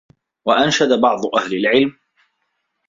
[0.45, 1.97] وَأَنْشَدَ بَعْضُ أَهْلِ الْعِلْمِ